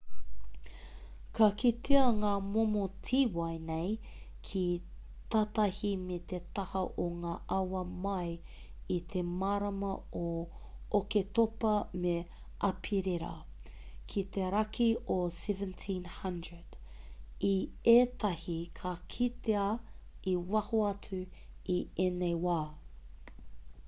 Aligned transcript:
ka 1.39 1.47
kitea 1.61 2.03
ngā 2.21 2.29
momo 2.45 2.85
tīwai 3.07 3.57
nei 3.65 3.89
ki 4.51 4.61
tātahi 5.35 5.91
me 6.05 6.17
te 6.31 6.39
taha 6.59 6.81
o 7.03 7.05
ngā 7.25 7.33
awa 7.57 7.81
mai 8.05 8.31
i 8.95 8.97
te 9.11 9.23
marama 9.43 9.91
o 10.21 10.23
oketopa 11.01 11.73
me 12.07 12.15
aperira 12.69 13.29
ki 14.15 14.23
te 14.37 14.47
raki 14.57 14.87
o 15.17 15.17
1700 15.35 16.79
i 17.51 17.55
ētahi 17.97 18.57
ka 18.81 18.95
kitea 19.17 19.69
i 20.33 20.33
waho 20.57 20.81
atu 20.93 21.21
i 21.75 21.77
ēnei 22.09 22.37
wā 22.49 22.59